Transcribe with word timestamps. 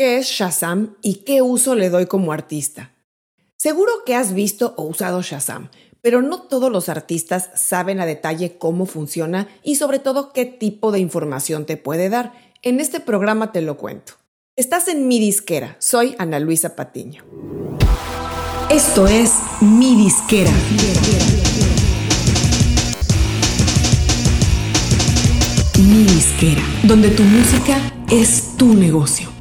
¿Qué 0.00 0.16
es 0.16 0.28
Shazam 0.28 0.96
y 1.02 1.16
qué 1.26 1.42
uso 1.42 1.74
le 1.74 1.90
doy 1.90 2.06
como 2.06 2.32
artista? 2.32 2.94
Seguro 3.58 3.92
que 4.06 4.14
has 4.14 4.32
visto 4.32 4.72
o 4.78 4.84
usado 4.84 5.20
Shazam, 5.20 5.68
pero 6.00 6.22
no 6.22 6.40
todos 6.40 6.72
los 6.72 6.88
artistas 6.88 7.50
saben 7.54 8.00
a 8.00 8.06
detalle 8.06 8.56
cómo 8.56 8.86
funciona 8.86 9.46
y 9.62 9.74
sobre 9.74 9.98
todo 9.98 10.32
qué 10.32 10.46
tipo 10.46 10.90
de 10.90 11.00
información 11.00 11.66
te 11.66 11.76
puede 11.76 12.08
dar. 12.08 12.32
En 12.62 12.80
este 12.80 13.00
programa 13.00 13.52
te 13.52 13.60
lo 13.60 13.76
cuento. 13.76 14.14
Estás 14.56 14.88
en 14.88 15.06
mi 15.06 15.20
disquera, 15.20 15.76
soy 15.80 16.14
Ana 16.16 16.40
Luisa 16.40 16.76
Patiño. 16.76 17.22
Esto 18.70 19.06
es 19.06 19.34
mi 19.60 19.96
disquera. 19.96 20.50
Mi 25.76 26.04
disquera, 26.04 26.62
donde 26.84 27.10
tu 27.10 27.22
música 27.22 27.76
es 28.10 28.56
tu 28.56 28.72
negocio. 28.72 29.39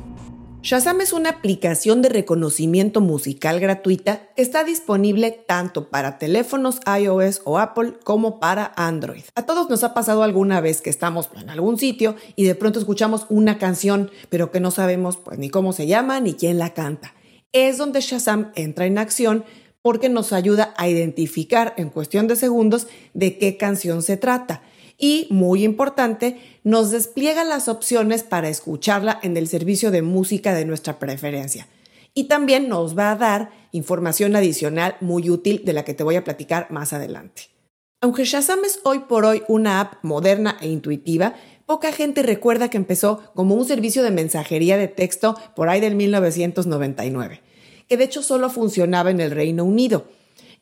Shazam 0.62 1.00
es 1.00 1.14
una 1.14 1.30
aplicación 1.30 2.02
de 2.02 2.10
reconocimiento 2.10 3.00
musical 3.00 3.62
gratuita 3.62 4.28
que 4.36 4.42
está 4.42 4.66
disponible 4.66 5.32
tanto 5.32 5.90
para 5.90 6.18
teléfonos 6.18 6.82
iOS 6.86 7.42
o 7.46 7.60
Apple 7.60 7.94
como 8.04 8.42
para 8.42 8.74
Android. 8.76 9.24
A 9.36 9.46
todos 9.46 9.70
nos 9.70 9.86
ha 9.86 9.94
pasado 9.94 10.22
alguna 10.22 10.60
vez 10.60 10.82
que 10.82 10.90
estamos 10.90 11.30
en 11.40 11.50
algún 11.50 11.80
sitio 11.80 12.16
y 12.36 12.44
de 12.44 12.56
pronto 12.56 12.78
escuchamos 12.78 13.26
una 13.30 13.58
canción, 13.58 14.12
pero 14.28 14.52
que 14.52 14.60
no 14.60 14.70
sabemos 14.70 15.16
pues, 15.16 15.40
ni 15.40 15.50
cómo 15.50 15.72
se 15.72 15.88
llama 15.88 16.20
ni 16.20 16.34
quién 16.34 16.60
la 16.60 16.74
canta. 16.74 17.14
Es 17.54 17.78
donde 17.78 18.02
Shazam 18.02 18.52
entra 18.56 18.86
en 18.86 18.98
acción 18.98 19.46
porque 19.82 20.10
nos 20.10 20.34
ayuda 20.34 20.74
a 20.76 20.90
identificar 20.90 21.74
en 21.78 21.90
cuestión 21.90 22.28
de 22.28 22.36
segundos 22.36 22.88
de 23.14 23.38
qué 23.38 23.56
canción 23.56 24.04
se 24.04 24.18
trata 24.18 24.62
y, 25.00 25.28
muy 25.32 25.64
importante, 25.64 26.40
nos 26.64 26.92
despliega 26.92 27.46
las 27.46 27.70
opciones 27.70 28.24
para 28.24 28.50
escucharla 28.50 29.18
en 29.24 29.38
el 29.38 29.48
servicio 29.48 29.90
de 29.90 30.02
música 30.02 30.54
de 30.54 30.66
nuestra 30.66 31.00
preferencia. 31.00 31.68
Y 32.14 32.26
también 32.26 32.68
nos 32.68 32.98
va 32.98 33.12
a 33.12 33.16
dar 33.16 33.52
información 33.72 34.36
adicional 34.36 34.98
muy 35.00 35.30
útil 35.30 35.62
de 35.64 35.74
la 35.74 35.86
que 35.86 35.94
te 35.94 36.04
voy 36.04 36.18
a 36.18 36.24
platicar 36.24 36.70
más 36.70 36.92
adelante. 36.92 37.44
Aunque 38.02 38.26
Shazam 38.26 38.60
es 38.66 38.80
hoy 38.84 39.00
por 39.00 39.26
hoy 39.26 39.44
una 39.48 39.80
app 39.80 40.04
moderna 40.04 40.58
e 40.62 40.68
intuitiva, 40.68 41.36
poca 41.66 41.92
gente 41.92 42.24
recuerda 42.24 42.70
que 42.70 42.78
empezó 42.78 43.32
como 43.36 43.56
un 43.56 43.66
servicio 43.66 44.04
de 44.04 44.12
mensajería 44.12 44.78
de 44.78 44.88
texto 44.88 45.36
por 45.56 45.70
ahí 45.70 45.80
del 45.80 45.96
1999, 45.96 47.42
que 47.88 47.98
de 47.98 48.04
hecho 48.04 48.22
solo 48.22 48.50
funcionaba 48.50 49.12
en 49.12 49.20
el 49.22 49.32
Reino 49.32 49.64
Unido. 49.64 50.08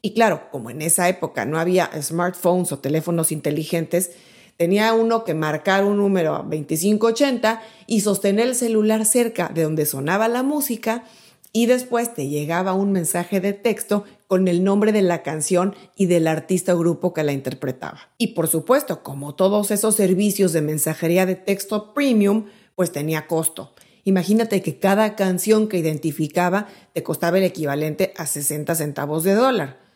Y 0.02 0.14
claro, 0.14 0.50
como 0.52 0.70
en 0.70 0.82
esa 0.82 1.10
época 1.10 1.46
no 1.46 1.60
había 1.60 1.90
smartphones 2.02 2.72
o 2.72 2.80
teléfonos 2.80 3.32
inteligentes, 3.32 4.12
tenía 4.58 4.94
uno 4.94 5.24
que 5.24 5.34
marcar 5.34 5.86
un 5.86 5.98
número 5.98 6.34
2580 6.50 7.62
y 7.86 8.02
sostener 8.02 8.48
el 8.48 8.56
celular 8.56 9.06
cerca 9.06 9.50
de 9.54 9.64
donde 9.64 9.86
sonaba 9.86 10.28
la 10.28 10.44
música 10.44 11.06
y 11.54 11.66
después 11.66 12.14
te 12.14 12.28
llegaba 12.28 12.74
un 12.74 12.92
mensaje 12.92 13.40
de 13.40 13.54
texto 13.54 14.04
con 14.28 14.48
el 14.48 14.64
nombre 14.64 14.92
de 14.92 15.02
la 15.02 15.24
canción 15.24 15.76
y 15.96 16.08
del 16.08 16.28
artista 16.28 16.76
o 16.76 16.80
grupo 16.80 17.14
que 17.14 17.24
la 17.24 17.32
interpretaba. 17.32 18.10
Y 18.18 18.28
por 18.28 18.48
supuesto, 18.48 19.02
como 19.02 19.36
todos 19.36 19.72
esos 19.72 19.96
servicios 19.96 20.54
de 20.54 20.62
mensajería 20.62 21.26
de 21.26 21.36
texto 21.36 21.94
premium, 21.94 22.46
pues 22.76 22.92
tenía 22.92 23.26
costo. 23.26 23.74
Imagínate 24.04 24.62
que 24.62 24.80
cada 24.80 25.16
canción 25.16 25.68
que 25.68 25.78
identificaba 25.78 26.68
te 26.94 27.04
costaba 27.04 27.40
el 27.40 27.44
equivalente 27.44 28.14
a 28.18 28.26
60 28.26 28.76
centavos 28.76 29.24
de 29.24 29.34
dólar. 29.34 29.87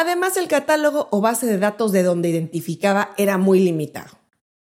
Además, 0.00 0.36
el 0.36 0.46
catálogo 0.46 1.08
o 1.10 1.20
base 1.20 1.44
de 1.44 1.58
datos 1.58 1.90
de 1.90 2.04
donde 2.04 2.28
identificaba 2.28 3.14
era 3.16 3.36
muy 3.36 3.58
limitado. 3.58 4.20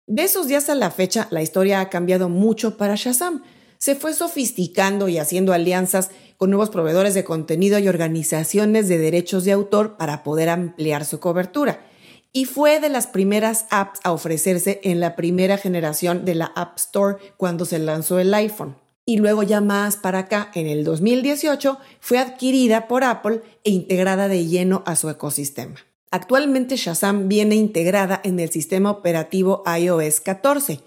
De 0.06 0.22
esos 0.22 0.48
días 0.48 0.69
a 0.69 0.75
la 0.75 0.91
fecha, 0.91 1.28
la 1.30 1.41
historia 1.41 1.80
ha 1.80 1.89
cambiado 1.89 2.28
mucho 2.28 2.77
para 2.77 2.94
Shazam. 2.94 3.42
Se 3.78 3.95
fue 3.95 4.12
sofisticando 4.12 5.08
y 5.08 5.17
haciendo 5.17 5.55
alianzas 5.55 6.11
con 6.36 6.50
nuevos 6.50 6.69
proveedores 6.69 7.14
de 7.14 7.25
contenido 7.25 7.78
y 7.78 7.89
organizaciones 7.89 8.86
de 8.86 8.98
derechos 8.98 9.47
de 9.47 9.52
autor 9.52 9.97
para 9.97 10.25
poder 10.25 10.50
ampliar 10.50 11.06
su 11.06 11.20
cobertura. 11.20 11.86
Y 12.30 12.45
fue 12.45 12.79
de 12.79 12.90
las 12.90 13.07
primeras 13.07 13.64
apps 13.70 14.01
a 14.05 14.13
ofrecerse 14.13 14.83
en 14.84 15.01
la 15.01 15.17
primera 15.17 15.57
generación 15.57 16.27
de 16.27 16.34
la 16.34 16.52
App 16.55 16.77
Store 16.77 17.17
cuando 17.39 17.64
se 17.64 17.79
lanzó 17.79 18.18
el 18.18 18.34
iPhone 18.34 18.77
y 19.07 19.19
luego 19.19 19.42
ya 19.42 19.61
más 19.61 19.97
para 19.97 20.20
acá, 20.20 20.51
en 20.55 20.67
el 20.67 20.85
2018, 20.85 21.79
fue 22.01 22.19
adquirida 22.19 22.89
por 22.89 23.05
Apple 23.05 23.42
e 23.65 23.70
integrada 23.70 24.29
de 24.29 24.47
lleno 24.47 24.83
a 24.87 24.97
su 24.97 25.11
ecosistema. 25.11 25.77
Actualmente 26.11 26.77
Shazam 26.77 27.29
viene 27.29 27.57
integrada 27.57 28.20
en 28.25 28.39
el 28.41 28.51
sistema 28.51 28.91
operativo 28.91 29.63
iOS 29.67 30.20
14, 30.20 30.81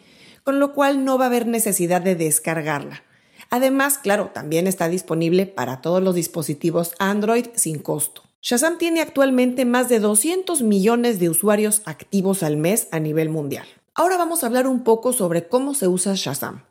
con 0.44 0.60
lo 0.60 0.74
cual 0.74 1.04
no 1.04 1.18
va 1.18 1.26
a 1.26 1.28
haber 1.28 1.48
necesidad 1.48 2.02
de 2.02 2.16
descargarla. 2.16 3.04
Además, 3.50 3.98
claro, 3.98 4.32
también 4.34 4.68
está 4.68 4.90
disponible 4.90 5.46
para 5.46 5.82
todos 5.82 6.02
los 6.02 6.16
dispositivos 6.16 6.94
Android 7.00 7.48
sin 7.56 7.80
costo. 7.80 8.24
Shazam 8.42 8.78
tiene 8.78 9.02
actualmente 9.02 9.66
más 9.66 9.90
de 9.90 10.00
200 10.00 10.62
millones 10.62 11.20
de 11.20 11.30
usuarios 11.30 11.82
activos 11.86 12.44
al 12.44 12.58
mes 12.58 12.88
a 12.92 13.00
nivel 13.00 13.30
mundial. 13.30 13.68
Ahora 13.94 14.18
vamos 14.18 14.44
a 14.44 14.48
hablar 14.48 14.68
un 14.68 14.84
poco 14.84 15.12
sobre 15.12 15.48
cómo 15.48 15.74
se 15.74 15.88
usa 15.88 16.14
Shazam. 16.16 16.64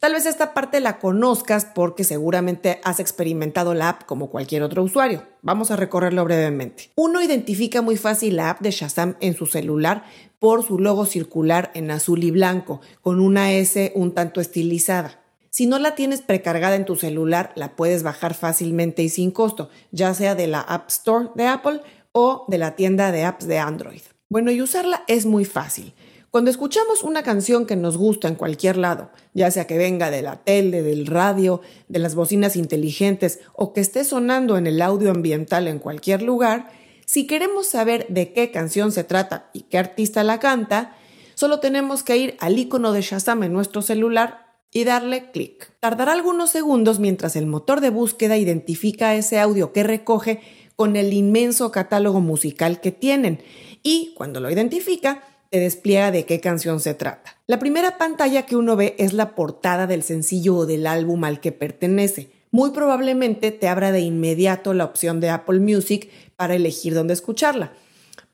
Tal 0.00 0.12
vez 0.12 0.26
esta 0.26 0.52
parte 0.52 0.80
la 0.80 0.98
conozcas 0.98 1.64
porque 1.64 2.04
seguramente 2.04 2.80
has 2.84 3.00
experimentado 3.00 3.74
la 3.74 3.88
app 3.88 4.04
como 4.04 4.30
cualquier 4.30 4.62
otro 4.62 4.82
usuario. 4.82 5.22
Vamos 5.42 5.70
a 5.70 5.76
recorrerlo 5.76 6.24
brevemente. 6.24 6.90
Uno 6.96 7.22
identifica 7.22 7.82
muy 7.82 7.96
fácil 7.96 8.36
la 8.36 8.50
app 8.50 8.60
de 8.60 8.70
Shazam 8.70 9.16
en 9.20 9.34
su 9.34 9.46
celular 9.46 10.04
por 10.38 10.62
su 10.62 10.78
logo 10.78 11.06
circular 11.06 11.70
en 11.74 11.90
azul 11.90 12.22
y 12.24 12.30
blanco, 12.30 12.80
con 13.00 13.20
una 13.20 13.52
S 13.52 13.92
un 13.94 14.12
tanto 14.12 14.40
estilizada. 14.40 15.22
Si 15.48 15.66
no 15.66 15.78
la 15.78 15.94
tienes 15.94 16.20
precargada 16.20 16.76
en 16.76 16.84
tu 16.84 16.96
celular, 16.96 17.52
la 17.54 17.76
puedes 17.76 18.02
bajar 18.02 18.34
fácilmente 18.34 19.02
y 19.02 19.08
sin 19.08 19.30
costo, 19.30 19.70
ya 19.90 20.12
sea 20.12 20.34
de 20.34 20.46
la 20.46 20.60
App 20.60 20.88
Store 20.90 21.30
de 21.34 21.46
Apple 21.46 21.80
o 22.12 22.44
de 22.48 22.58
la 22.58 22.76
tienda 22.76 23.10
de 23.10 23.24
apps 23.24 23.46
de 23.46 23.58
Android. 23.58 24.02
Bueno, 24.28 24.50
y 24.50 24.60
usarla 24.60 25.04
es 25.06 25.24
muy 25.24 25.44
fácil. 25.44 25.94
Cuando 26.36 26.50
escuchamos 26.50 27.02
una 27.02 27.22
canción 27.22 27.64
que 27.64 27.76
nos 27.76 27.96
gusta 27.96 28.28
en 28.28 28.34
cualquier 28.34 28.76
lado, 28.76 29.08
ya 29.32 29.50
sea 29.50 29.66
que 29.66 29.78
venga 29.78 30.10
de 30.10 30.20
la 30.20 30.44
tele, 30.44 30.82
del 30.82 31.06
radio, 31.06 31.62
de 31.88 31.98
las 31.98 32.14
bocinas 32.14 32.56
inteligentes 32.56 33.40
o 33.54 33.72
que 33.72 33.80
esté 33.80 34.04
sonando 34.04 34.58
en 34.58 34.66
el 34.66 34.82
audio 34.82 35.10
ambiental 35.10 35.66
en 35.66 35.78
cualquier 35.78 36.20
lugar, 36.20 36.68
si 37.06 37.26
queremos 37.26 37.68
saber 37.68 38.06
de 38.10 38.34
qué 38.34 38.50
canción 38.50 38.92
se 38.92 39.02
trata 39.02 39.48
y 39.54 39.62
qué 39.62 39.78
artista 39.78 40.24
la 40.24 40.38
canta, 40.38 40.94
solo 41.32 41.58
tenemos 41.58 42.02
que 42.02 42.18
ir 42.18 42.36
al 42.38 42.58
icono 42.58 42.92
de 42.92 43.00
Shazam 43.00 43.42
en 43.42 43.54
nuestro 43.54 43.80
celular 43.80 44.58
y 44.70 44.84
darle 44.84 45.30
clic. 45.30 45.72
Tardará 45.80 46.12
algunos 46.12 46.50
segundos 46.50 46.98
mientras 46.98 47.34
el 47.36 47.46
motor 47.46 47.80
de 47.80 47.88
búsqueda 47.88 48.36
identifica 48.36 49.14
ese 49.14 49.40
audio 49.40 49.72
que 49.72 49.84
recoge 49.84 50.42
con 50.76 50.96
el 50.96 51.14
inmenso 51.14 51.70
catálogo 51.70 52.20
musical 52.20 52.82
que 52.82 52.92
tienen 52.92 53.40
y 53.82 54.12
cuando 54.18 54.40
lo 54.40 54.50
identifica, 54.50 55.22
te 55.50 55.60
despliega 55.60 56.10
de 56.10 56.24
qué 56.24 56.40
canción 56.40 56.80
se 56.80 56.94
trata. 56.94 57.36
La 57.46 57.58
primera 57.58 57.98
pantalla 57.98 58.46
que 58.46 58.56
uno 58.56 58.76
ve 58.76 58.94
es 58.98 59.12
la 59.12 59.34
portada 59.34 59.86
del 59.86 60.02
sencillo 60.02 60.56
o 60.56 60.66
del 60.66 60.86
álbum 60.86 61.24
al 61.24 61.40
que 61.40 61.52
pertenece. 61.52 62.30
Muy 62.50 62.70
probablemente 62.70 63.50
te 63.50 63.68
abra 63.68 63.92
de 63.92 64.00
inmediato 64.00 64.74
la 64.74 64.84
opción 64.84 65.20
de 65.20 65.30
Apple 65.30 65.60
Music 65.60 66.10
para 66.36 66.54
elegir 66.54 66.94
dónde 66.94 67.14
escucharla. 67.14 67.72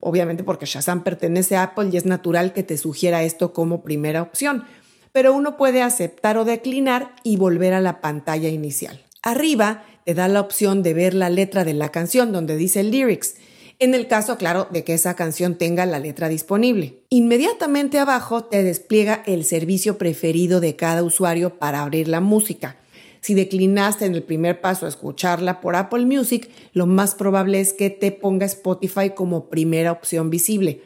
Obviamente 0.01 0.45
porque 0.45 0.67
Shazam 0.67 1.05
pertenece 1.05 1.57
a 1.57 1.63
Apple 1.63 1.91
y 1.93 1.97
es 1.97 2.07
natural 2.07 2.53
que 2.53 2.63
te 2.63 2.77
sugiera 2.77 3.23
esto 3.23 3.53
como 3.53 3.83
primera 3.83 4.23
opción, 4.23 4.65
pero 5.13 5.33
uno 5.33 5.57
puede 5.57 5.83
aceptar 5.83 6.37
o 6.39 6.45
declinar 6.45 7.15
y 7.23 7.37
volver 7.37 7.73
a 7.75 7.81
la 7.81 8.01
pantalla 8.01 8.49
inicial. 8.49 9.01
Arriba 9.23 9.85
te 10.05 10.15
da 10.15 10.27
la 10.27 10.41
opción 10.41 10.83
de 10.83 10.95
ver 10.95 11.15
la 11.15 11.31
letra 11.31 11.65
de 11.65 11.75
la 11.75 11.91
canción 11.91 12.33
donde 12.33 12.57
dice 12.57 12.83
lyrics 12.83 13.37
en 13.83 13.95
el 13.95 14.07
caso, 14.07 14.37
claro, 14.37 14.69
de 14.71 14.85
que 14.85 14.95
esa 14.95 15.15
canción 15.17 15.57
tenga 15.57 15.87
la 15.87 15.99
letra 15.99 16.29
disponible. 16.29 17.03
Inmediatamente 17.09 17.99
abajo 17.99 18.45
te 18.45 18.63
despliega 18.63 19.25
el 19.27 19.45
servicio 19.45 19.99
preferido 19.99 20.61
de 20.61 20.77
cada 20.77 21.03
usuario 21.03 21.59
para 21.59 21.83
abrir 21.83 22.07
la 22.07 22.21
música. 22.21 22.77
Si 23.21 23.35
declinaste 23.35 24.05
en 24.05 24.15
el 24.15 24.23
primer 24.23 24.61
paso 24.61 24.87
a 24.87 24.89
escucharla 24.89 25.61
por 25.61 25.75
Apple 25.75 26.07
Music, 26.07 26.49
lo 26.73 26.87
más 26.87 27.17
probable 27.17 27.59
es 27.59 27.73
que 27.73 27.91
te 27.91 28.13
ponga 28.13 28.47
Spotify 28.47 29.11
como 29.11 29.49
primera 29.49 29.91
opción 29.91 30.31
visible, 30.31 30.83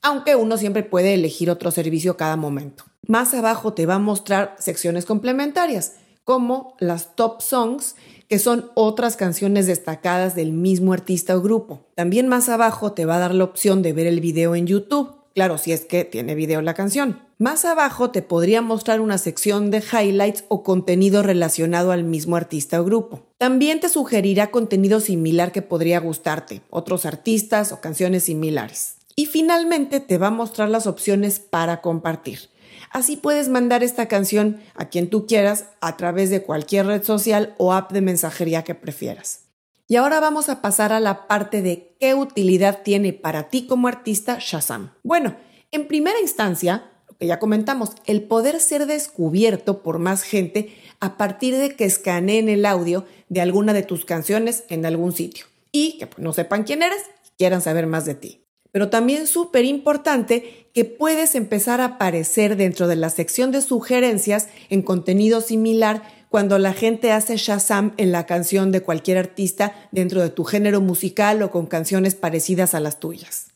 aunque 0.00 0.36
uno 0.36 0.56
siempre 0.56 0.84
puede 0.84 1.14
elegir 1.14 1.50
otro 1.50 1.72
servicio 1.72 2.16
cada 2.16 2.36
momento. 2.36 2.84
Más 3.08 3.34
abajo 3.34 3.72
te 3.72 3.86
va 3.86 3.96
a 3.96 4.00
mostrar 4.00 4.54
secciones 4.60 5.04
complementarias, 5.04 5.94
como 6.26 6.74
las 6.80 7.14
top 7.14 7.40
songs 7.40 7.94
que 8.28 8.40
son 8.40 8.72
otras 8.74 9.16
canciones 9.16 9.68
destacadas 9.68 10.34
del 10.34 10.50
mismo 10.50 10.92
artista 10.92 11.36
o 11.36 11.40
grupo. 11.40 11.86
También 11.94 12.26
más 12.26 12.48
abajo 12.48 12.92
te 12.92 13.04
va 13.04 13.14
a 13.14 13.20
dar 13.20 13.32
la 13.32 13.44
opción 13.44 13.80
de 13.80 13.92
ver 13.92 14.08
el 14.08 14.20
video 14.20 14.56
en 14.56 14.66
YouTube, 14.66 15.14
claro, 15.34 15.56
si 15.56 15.70
es 15.70 15.84
que 15.84 16.04
tiene 16.04 16.34
video 16.34 16.62
la 16.62 16.74
canción. 16.74 17.20
Más 17.38 17.64
abajo 17.64 18.10
te 18.10 18.22
podría 18.22 18.60
mostrar 18.60 19.00
una 19.00 19.18
sección 19.18 19.70
de 19.70 19.78
highlights 19.80 20.42
o 20.48 20.64
contenido 20.64 21.22
relacionado 21.22 21.92
al 21.92 22.02
mismo 22.02 22.34
artista 22.34 22.80
o 22.80 22.84
grupo. 22.84 23.22
También 23.38 23.78
te 23.78 23.88
sugerirá 23.88 24.50
contenido 24.50 24.98
similar 24.98 25.52
que 25.52 25.62
podría 25.62 26.00
gustarte, 26.00 26.60
otros 26.70 27.06
artistas 27.06 27.70
o 27.70 27.80
canciones 27.80 28.24
similares. 28.24 28.96
Y 29.14 29.26
finalmente 29.26 30.00
te 30.00 30.18
va 30.18 30.26
a 30.26 30.32
mostrar 30.32 30.70
las 30.70 30.88
opciones 30.88 31.38
para 31.38 31.80
compartir. 31.80 32.50
Así 32.96 33.18
puedes 33.18 33.50
mandar 33.50 33.82
esta 33.82 34.08
canción 34.08 34.58
a 34.74 34.88
quien 34.88 35.10
tú 35.10 35.26
quieras 35.26 35.66
a 35.82 35.98
través 35.98 36.30
de 36.30 36.42
cualquier 36.42 36.86
red 36.86 37.02
social 37.02 37.54
o 37.58 37.74
app 37.74 37.92
de 37.92 38.00
mensajería 38.00 38.64
que 38.64 38.74
prefieras. 38.74 39.40
Y 39.86 39.96
ahora 39.96 40.18
vamos 40.18 40.48
a 40.48 40.62
pasar 40.62 40.94
a 40.94 41.00
la 41.00 41.26
parte 41.26 41.60
de 41.60 41.94
qué 42.00 42.14
utilidad 42.14 42.80
tiene 42.84 43.12
para 43.12 43.50
ti 43.50 43.66
como 43.66 43.86
artista 43.86 44.38
Shazam. 44.40 44.94
Bueno, 45.02 45.36
en 45.72 45.88
primera 45.88 46.18
instancia, 46.22 46.90
lo 47.06 47.18
que 47.18 47.26
ya 47.26 47.38
comentamos, 47.38 47.90
el 48.06 48.22
poder 48.22 48.60
ser 48.60 48.86
descubierto 48.86 49.82
por 49.82 49.98
más 49.98 50.22
gente 50.22 50.74
a 50.98 51.18
partir 51.18 51.54
de 51.54 51.76
que 51.76 51.84
escaneen 51.84 52.48
el 52.48 52.64
audio 52.64 53.04
de 53.28 53.42
alguna 53.42 53.74
de 53.74 53.82
tus 53.82 54.06
canciones 54.06 54.64
en 54.70 54.86
algún 54.86 55.12
sitio 55.12 55.44
y 55.70 55.98
que 55.98 56.06
pues, 56.06 56.20
no 56.20 56.32
sepan 56.32 56.64
quién 56.64 56.82
eres 56.82 57.02
y 57.26 57.36
quieran 57.36 57.60
saber 57.60 57.86
más 57.86 58.06
de 58.06 58.14
ti 58.14 58.45
pero 58.76 58.90
también 58.90 59.26
súper 59.26 59.64
importante 59.64 60.68
que 60.74 60.84
puedes 60.84 61.34
empezar 61.34 61.80
a 61.80 61.86
aparecer 61.86 62.58
dentro 62.58 62.88
de 62.88 62.96
la 62.96 63.08
sección 63.08 63.50
de 63.50 63.62
sugerencias 63.62 64.48
en 64.68 64.82
contenido 64.82 65.40
similar 65.40 66.02
cuando 66.28 66.58
la 66.58 66.74
gente 66.74 67.10
hace 67.10 67.38
Shazam 67.38 67.94
en 67.96 68.12
la 68.12 68.26
canción 68.26 68.72
de 68.72 68.82
cualquier 68.82 69.16
artista 69.16 69.88
dentro 69.92 70.20
de 70.20 70.28
tu 70.28 70.44
género 70.44 70.82
musical 70.82 71.42
o 71.42 71.50
con 71.50 71.64
canciones 71.64 72.16
parecidas 72.16 72.74
a 72.74 72.80
las 72.80 73.00
tuyas. 73.00 73.46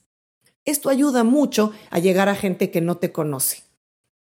Esto 0.64 0.88
ayuda 0.88 1.22
mucho 1.22 1.74
a 1.90 1.98
llegar 1.98 2.30
a 2.30 2.34
gente 2.34 2.70
que 2.70 2.80
no 2.80 2.96
te 2.96 3.12
conoce. 3.12 3.64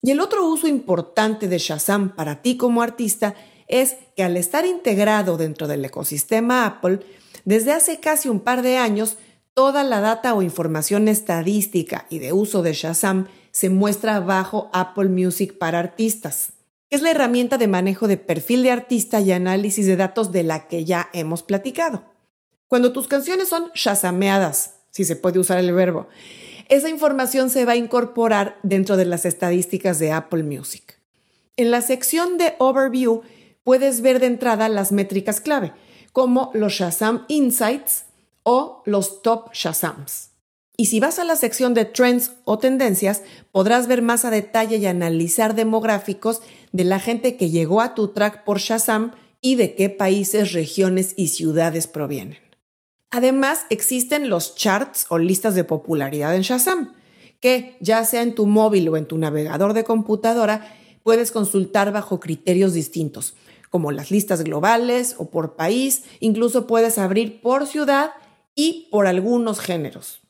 Y 0.02 0.10
el 0.10 0.18
otro 0.18 0.48
uso 0.48 0.66
importante 0.66 1.46
de 1.46 1.58
Shazam 1.58 2.16
para 2.16 2.42
ti 2.42 2.56
como 2.56 2.82
artista 2.82 3.36
es 3.68 3.94
que 4.16 4.24
al 4.24 4.36
estar 4.36 4.66
integrado 4.66 5.36
dentro 5.36 5.68
del 5.68 5.84
ecosistema 5.84 6.66
Apple, 6.66 6.98
desde 7.44 7.70
hace 7.70 8.00
casi 8.00 8.28
un 8.28 8.40
par 8.40 8.62
de 8.62 8.78
años 8.78 9.16
Toda 9.58 9.82
la 9.82 10.00
data 10.00 10.34
o 10.34 10.42
información 10.42 11.08
estadística 11.08 12.06
y 12.10 12.20
de 12.20 12.32
uso 12.32 12.62
de 12.62 12.74
Shazam 12.74 13.26
se 13.50 13.70
muestra 13.70 14.20
bajo 14.20 14.70
Apple 14.72 15.08
Music 15.08 15.58
para 15.58 15.80
artistas. 15.80 16.52
Es 16.90 17.02
la 17.02 17.10
herramienta 17.10 17.58
de 17.58 17.66
manejo 17.66 18.06
de 18.06 18.18
perfil 18.18 18.62
de 18.62 18.70
artista 18.70 19.20
y 19.20 19.32
análisis 19.32 19.84
de 19.88 19.96
datos 19.96 20.30
de 20.30 20.44
la 20.44 20.68
que 20.68 20.84
ya 20.84 21.08
hemos 21.12 21.42
platicado. 21.42 22.04
Cuando 22.68 22.92
tus 22.92 23.08
canciones 23.08 23.48
son 23.48 23.72
shazameadas, 23.74 24.74
si 24.92 25.04
se 25.04 25.16
puede 25.16 25.40
usar 25.40 25.58
el 25.58 25.72
verbo, 25.72 26.06
esa 26.68 26.88
información 26.88 27.50
se 27.50 27.64
va 27.64 27.72
a 27.72 27.76
incorporar 27.76 28.60
dentro 28.62 28.96
de 28.96 29.06
las 29.06 29.24
estadísticas 29.24 29.98
de 29.98 30.12
Apple 30.12 30.44
Music. 30.44 31.00
En 31.56 31.72
la 31.72 31.82
sección 31.82 32.38
de 32.38 32.54
Overview 32.60 33.22
puedes 33.64 34.02
ver 34.02 34.20
de 34.20 34.26
entrada 34.26 34.68
las 34.68 34.92
métricas 34.92 35.40
clave, 35.40 35.72
como 36.12 36.52
los 36.54 36.74
Shazam 36.74 37.24
Insights, 37.26 38.04
o 38.50 38.82
los 38.86 39.20
top 39.20 39.52
Shazams. 39.52 40.30
Y 40.74 40.86
si 40.86 41.00
vas 41.00 41.18
a 41.18 41.24
la 41.24 41.36
sección 41.36 41.74
de 41.74 41.84
Trends 41.84 42.32
o 42.44 42.58
Tendencias, 42.58 43.22
podrás 43.52 43.88
ver 43.88 44.00
más 44.00 44.24
a 44.24 44.30
detalle 44.30 44.78
y 44.78 44.86
analizar 44.86 45.54
demográficos 45.54 46.40
de 46.72 46.84
la 46.84 46.98
gente 46.98 47.36
que 47.36 47.50
llegó 47.50 47.82
a 47.82 47.94
tu 47.94 48.08
track 48.08 48.44
por 48.44 48.58
Shazam 48.58 49.12
y 49.42 49.56
de 49.56 49.74
qué 49.74 49.90
países, 49.90 50.54
regiones 50.54 51.12
y 51.18 51.28
ciudades 51.28 51.88
provienen. 51.88 52.38
Además, 53.10 53.66
existen 53.68 54.30
los 54.30 54.54
charts 54.54 55.04
o 55.10 55.18
listas 55.18 55.54
de 55.54 55.64
popularidad 55.64 56.34
en 56.34 56.40
Shazam, 56.40 56.94
que 57.40 57.76
ya 57.80 58.02
sea 58.06 58.22
en 58.22 58.34
tu 58.34 58.46
móvil 58.46 58.88
o 58.88 58.96
en 58.96 59.04
tu 59.04 59.18
navegador 59.18 59.74
de 59.74 59.84
computadora, 59.84 60.74
puedes 61.02 61.32
consultar 61.32 61.92
bajo 61.92 62.18
criterios 62.18 62.72
distintos, 62.72 63.34
como 63.68 63.92
las 63.92 64.10
listas 64.10 64.42
globales 64.42 65.16
o 65.18 65.28
por 65.28 65.54
país, 65.54 66.04
incluso 66.20 66.66
puedes 66.66 66.96
abrir 66.96 67.42
por 67.42 67.66
ciudad 67.66 68.12
y 68.58 68.88
por 68.90 69.06
algunos 69.06 69.60
géneros. 69.60 70.20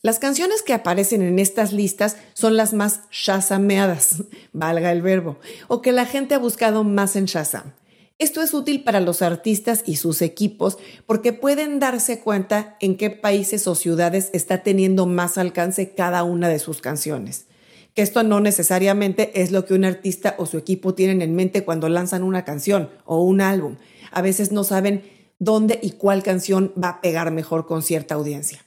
Las 0.00 0.18
canciones 0.18 0.62
que 0.62 0.72
aparecen 0.72 1.20
en 1.20 1.38
estas 1.38 1.74
listas 1.74 2.16
son 2.32 2.56
las 2.56 2.72
más 2.72 3.02
shazameadas, 3.10 4.22
valga 4.54 4.90
el 4.90 5.02
verbo, 5.02 5.38
o 5.68 5.82
que 5.82 5.92
la 5.92 6.06
gente 6.06 6.34
ha 6.34 6.38
buscado 6.38 6.82
más 6.82 7.14
en 7.14 7.26
Shazam. 7.26 7.74
Esto 8.18 8.40
es 8.40 8.54
útil 8.54 8.84
para 8.84 9.00
los 9.00 9.20
artistas 9.20 9.82
y 9.84 9.96
sus 9.96 10.22
equipos 10.22 10.78
porque 11.04 11.34
pueden 11.34 11.78
darse 11.78 12.20
cuenta 12.20 12.78
en 12.80 12.96
qué 12.96 13.10
países 13.10 13.66
o 13.66 13.74
ciudades 13.74 14.30
está 14.32 14.62
teniendo 14.62 15.04
más 15.04 15.36
alcance 15.36 15.94
cada 15.94 16.24
una 16.24 16.48
de 16.48 16.60
sus 16.60 16.80
canciones. 16.80 17.48
Que 17.92 18.00
esto 18.00 18.22
no 18.22 18.40
necesariamente 18.40 19.42
es 19.42 19.50
lo 19.50 19.66
que 19.66 19.74
un 19.74 19.84
artista 19.84 20.36
o 20.38 20.46
su 20.46 20.56
equipo 20.56 20.94
tienen 20.94 21.20
en 21.20 21.34
mente 21.34 21.64
cuando 21.64 21.90
lanzan 21.90 22.22
una 22.22 22.46
canción 22.46 22.88
o 23.04 23.22
un 23.22 23.42
álbum. 23.42 23.76
A 24.10 24.22
veces 24.22 24.52
no 24.52 24.64
saben 24.64 25.02
dónde 25.44 25.78
y 25.82 25.92
cuál 25.92 26.22
canción 26.22 26.72
va 26.82 26.88
a 26.88 27.00
pegar 27.00 27.30
mejor 27.30 27.66
con 27.66 27.82
cierta 27.82 28.14
audiencia. 28.14 28.64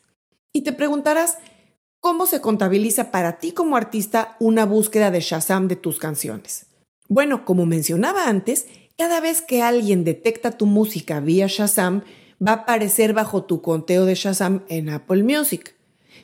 Y 0.54 0.62
te 0.62 0.74
preguntarás, 0.74 1.38
¿cómo 2.00 2.26
se 2.26 2.42
contabiliza 2.42 3.12
para 3.12 3.40
ti 3.40 3.52
como 3.52 3.76
artista 3.76 4.38
una 4.40 4.66
búsqueda 4.66 5.12
de 5.12 5.20
Shazam 5.20 5.68
de 5.68 5.76
tus 5.76 6.00
canciones? 6.00 6.68
Bueno, 7.10 7.46
como 7.46 7.66
mencionaba 7.66 8.28
antes, 8.28 8.68
cada 8.98 9.20
vez 9.20 9.42
que 9.42 9.62
alguien 9.62 10.04
detecta 10.04 10.52
tu 10.52 10.66
música 10.66 11.20
vía 11.20 11.48
Shazam, 11.48 12.04
va 12.46 12.52
a 12.52 12.56
aparecer 12.56 13.14
bajo 13.14 13.44
tu 13.44 13.62
conteo 13.62 14.06
de 14.06 14.16
Shazam 14.16 14.64
en 14.70 14.90
Apple 14.90 15.24
Music. 15.24 15.76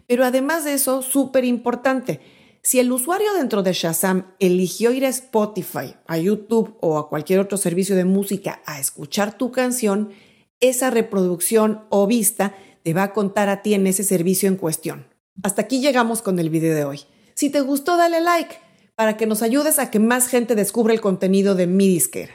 Pero 0.08 0.26
además 0.26 0.66
de 0.66 0.74
eso, 0.74 1.02
súper 1.02 1.46
importante, 1.46 2.20
si 2.62 2.80
el 2.80 2.92
usuario 2.92 3.34
dentro 3.34 3.62
de 3.62 3.74
Shazam 3.74 4.34
eligió 4.40 4.92
ir 4.92 5.06
a 5.06 5.10
Spotify, 5.10 5.96
a 6.08 6.18
YouTube 6.18 6.78
o 6.82 6.98
a 6.98 7.10
cualquier 7.10 7.40
otro 7.40 7.58
servicio 7.58 7.96
de 7.96 8.06
música 8.06 8.62
a 8.66 8.80
escuchar 8.80 9.38
tu 9.38 9.52
canción, 9.52 10.12
esa 10.69 10.89
reproducción 10.89 11.86
o 11.89 12.07
vista 12.07 12.56
te 12.83 12.94
va 12.94 13.04
a 13.04 13.13
contar 13.13 13.50
a 13.50 13.62
ti 13.62 13.74
en 13.74 13.86
ese 13.88 14.04
servicio 14.04 14.48
en 14.48 14.56
cuestión. 14.56 15.07
Hasta 15.44 15.63
aquí 15.63 15.81
llegamos 15.81 16.21
con 16.21 16.39
el 16.39 16.50
video 16.50 16.75
de 16.75 16.86
hoy. 16.86 17.01
Si 17.33 17.50
te 17.50 17.62
gustó, 17.62 17.98
dale 17.98 18.21
like 18.21 18.56
para 18.95 19.18
que 19.18 19.25
nos 19.25 19.42
ayudes 19.42 19.80
a 19.80 19.89
que 19.89 20.00
más 20.00 20.27
gente 20.27 20.56
descubra 20.56 20.94
el 20.94 21.01
contenido 21.01 21.56
de 21.56 21.68
mi 21.68 21.88
disquera. 21.88 22.33